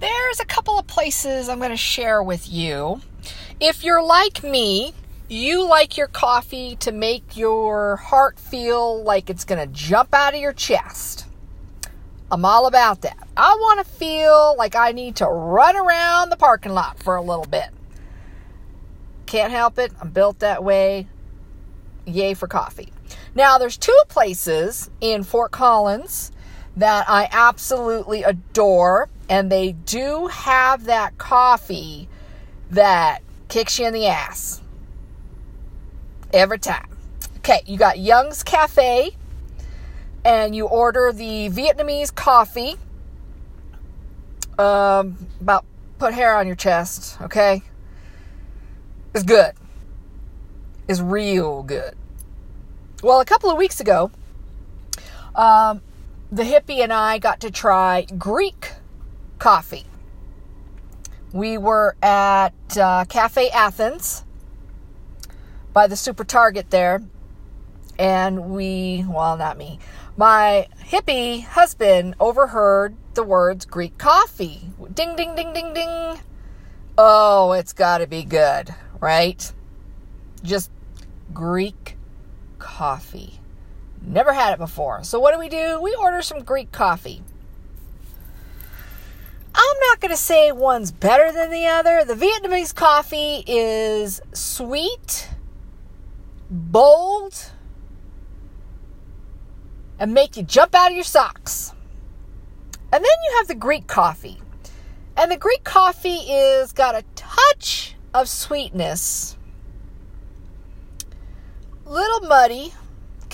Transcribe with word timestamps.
there's 0.00 0.40
a 0.40 0.44
couple 0.44 0.78
of 0.78 0.86
places 0.86 1.48
I'm 1.48 1.58
going 1.58 1.70
to 1.70 1.76
share 1.76 2.22
with 2.22 2.50
you. 2.50 3.00
If 3.60 3.84
you're 3.84 4.02
like 4.02 4.42
me, 4.42 4.92
you 5.28 5.66
like 5.66 5.96
your 5.96 6.08
coffee 6.08 6.76
to 6.76 6.92
make 6.92 7.36
your 7.36 7.96
heart 7.96 8.38
feel 8.38 9.02
like 9.02 9.30
it's 9.30 9.44
going 9.44 9.60
to 9.60 9.72
jump 9.72 10.12
out 10.12 10.34
of 10.34 10.40
your 10.40 10.52
chest. 10.52 11.26
I'm 12.30 12.44
all 12.44 12.66
about 12.66 13.02
that. 13.02 13.16
I 13.36 13.54
want 13.54 13.86
to 13.86 13.92
feel 13.92 14.56
like 14.58 14.74
I 14.74 14.92
need 14.92 15.16
to 15.16 15.26
run 15.26 15.76
around 15.76 16.30
the 16.30 16.36
parking 16.36 16.72
lot 16.72 17.02
for 17.02 17.16
a 17.16 17.22
little 17.22 17.44
bit. 17.44 17.68
Can't 19.26 19.52
help 19.52 19.78
it. 19.78 19.92
I'm 20.00 20.10
built 20.10 20.40
that 20.40 20.62
way. 20.62 21.06
Yay 22.06 22.34
for 22.34 22.46
coffee. 22.46 22.92
Now, 23.34 23.58
there's 23.58 23.76
two 23.76 23.98
places 24.08 24.90
in 25.00 25.22
Fort 25.22 25.52
Collins 25.52 26.32
that 26.76 27.08
I 27.08 27.28
absolutely 27.30 28.22
adore, 28.22 29.08
and 29.28 29.50
they 29.50 29.72
do 29.72 30.26
have 30.26 30.84
that 30.84 31.18
coffee 31.18 32.08
that 32.70 33.22
kicks 33.48 33.78
you 33.78 33.86
in 33.86 33.94
the 33.94 34.06
ass 34.06 34.60
every 36.32 36.58
time. 36.58 36.88
Okay, 37.38 37.62
you 37.66 37.78
got 37.78 37.98
Young's 37.98 38.42
Cafe, 38.42 39.10
and 40.24 40.56
you 40.56 40.66
order 40.66 41.12
the 41.12 41.48
Vietnamese 41.50 42.14
coffee. 42.14 42.76
Um, 44.58 45.26
about 45.40 45.64
put 45.98 46.14
hair 46.14 46.36
on 46.36 46.46
your 46.46 46.56
chest, 46.56 47.20
okay? 47.20 47.62
It's 49.14 49.24
good. 49.24 49.52
It's 50.88 51.00
real 51.00 51.62
good. 51.62 51.94
Well, 53.02 53.20
a 53.20 53.24
couple 53.24 53.50
of 53.50 53.56
weeks 53.58 53.80
ago, 53.80 54.10
um, 55.34 55.82
the 56.34 56.42
hippie 56.42 56.80
and 56.80 56.92
I 56.92 57.18
got 57.18 57.38
to 57.40 57.50
try 57.52 58.06
Greek 58.18 58.72
coffee. 59.38 59.84
We 61.32 61.58
were 61.58 61.94
at 62.02 62.76
uh, 62.76 63.04
Cafe 63.08 63.50
Athens 63.50 64.24
by 65.72 65.86
the 65.86 65.94
Super 65.94 66.24
Target 66.24 66.70
there, 66.70 67.02
and 68.00 68.50
we, 68.50 69.04
well, 69.08 69.36
not 69.36 69.56
me, 69.56 69.78
my 70.16 70.66
hippie 70.80 71.44
husband 71.44 72.16
overheard 72.18 72.96
the 73.14 73.22
words 73.22 73.64
Greek 73.64 73.96
coffee. 73.96 74.72
Ding, 74.92 75.14
ding, 75.14 75.36
ding, 75.36 75.52
ding, 75.52 75.72
ding. 75.72 76.18
Oh, 76.98 77.52
it's 77.52 77.72
got 77.72 77.98
to 77.98 78.08
be 78.08 78.24
good, 78.24 78.74
right? 79.00 79.52
Just 80.42 80.72
Greek 81.32 81.96
coffee. 82.58 83.38
Never 84.02 84.32
had 84.32 84.52
it 84.52 84.58
before. 84.58 85.02
So, 85.04 85.18
what 85.18 85.32
do 85.32 85.38
we 85.38 85.48
do? 85.48 85.80
We 85.80 85.94
order 85.94 86.22
some 86.22 86.42
Greek 86.42 86.72
coffee. 86.72 87.22
I'm 89.54 89.76
not 89.88 90.00
going 90.00 90.10
to 90.10 90.16
say 90.16 90.52
one's 90.52 90.90
better 90.90 91.32
than 91.32 91.50
the 91.50 91.66
other. 91.66 92.04
The 92.04 92.14
Vietnamese 92.14 92.74
coffee 92.74 93.44
is 93.46 94.20
sweet, 94.32 95.28
bold, 96.50 97.52
and 99.98 100.12
make 100.12 100.36
you 100.36 100.42
jump 100.42 100.74
out 100.74 100.90
of 100.90 100.94
your 100.94 101.04
socks. 101.04 101.72
And 102.92 103.02
then 103.02 103.10
you 103.28 103.36
have 103.38 103.48
the 103.48 103.54
Greek 103.54 103.86
coffee. 103.86 104.38
And 105.16 105.30
the 105.30 105.36
Greek 105.36 105.62
coffee 105.64 106.08
is 106.08 106.72
got 106.72 106.96
a 106.96 107.04
touch 107.14 107.94
of 108.12 108.28
sweetness. 108.28 109.36
Little 111.86 112.20
muddy, 112.20 112.72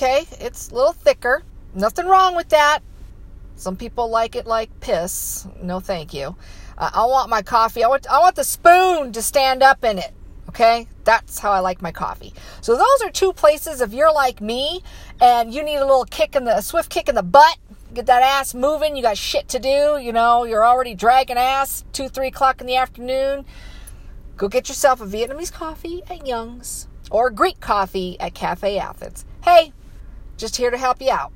okay? 0.00 0.26
It's 0.40 0.70
a 0.70 0.74
little 0.74 0.92
thicker. 0.92 1.42
Nothing 1.74 2.06
wrong 2.06 2.34
with 2.34 2.48
that. 2.48 2.80
Some 3.56 3.76
people 3.76 4.08
like 4.08 4.34
it 4.34 4.46
like 4.46 4.70
piss. 4.80 5.46
No, 5.62 5.80
thank 5.80 6.14
you. 6.14 6.36
Uh, 6.78 6.90
I 6.94 7.04
want 7.04 7.28
my 7.28 7.42
coffee. 7.42 7.84
I 7.84 7.88
want 7.88 8.10
I 8.10 8.18
want 8.18 8.36
the 8.36 8.44
spoon 8.44 9.12
to 9.12 9.20
stand 9.20 9.62
up 9.62 9.84
in 9.84 9.98
it. 9.98 10.12
Okay? 10.48 10.88
That's 11.04 11.38
how 11.38 11.52
I 11.52 11.60
like 11.60 11.82
my 11.82 11.92
coffee. 11.92 12.32
So 12.62 12.76
those 12.76 13.02
are 13.04 13.10
two 13.10 13.32
places 13.32 13.80
if 13.80 13.92
you're 13.92 14.12
like 14.12 14.40
me 14.40 14.82
and 15.20 15.52
you 15.52 15.62
need 15.62 15.76
a 15.76 15.84
little 15.84 16.06
kick 16.06 16.34
in 16.34 16.44
the 16.44 16.56
a 16.56 16.62
swift 16.62 16.90
kick 16.90 17.08
in 17.08 17.14
the 17.14 17.22
butt, 17.22 17.58
get 17.92 18.06
that 18.06 18.22
ass 18.22 18.54
moving, 18.54 18.96
you 18.96 19.02
got 19.02 19.18
shit 19.18 19.48
to 19.48 19.58
do, 19.58 19.98
you 20.02 20.12
know, 20.12 20.44
you're 20.44 20.64
already 20.64 20.94
dragging 20.94 21.36
ass, 21.36 21.84
two, 21.92 22.08
three 22.08 22.28
o'clock 22.28 22.62
in 22.62 22.66
the 22.66 22.76
afternoon. 22.76 23.44
Go 24.38 24.48
get 24.48 24.70
yourself 24.70 25.02
a 25.02 25.06
Vietnamese 25.06 25.52
coffee 25.52 26.02
at 26.08 26.26
Young's 26.26 26.88
or 27.10 27.30
Greek 27.30 27.60
coffee 27.60 28.18
at 28.18 28.32
Cafe 28.34 28.78
Athens. 28.78 29.26
Hey, 29.44 29.72
just 30.40 30.56
here 30.56 30.70
to 30.70 30.78
help 30.78 31.00
you 31.02 31.10
out. 31.10 31.32